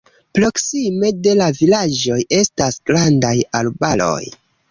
Proksime 0.35 1.09
de 1.27 1.33
la 1.41 1.49
vilaĝoj 1.59 2.17
estas 2.39 2.79
grandaj 2.91 3.35
arbaroj. 3.63 4.19